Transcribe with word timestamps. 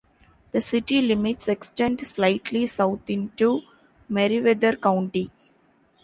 The 0.51 0.61
city 0.61 0.99
limits 0.99 1.47
extend 1.47 2.03
slightly 2.07 2.65
south 2.65 3.07
into 3.07 3.61
Meriwether 4.09 4.75
County. 4.77 5.29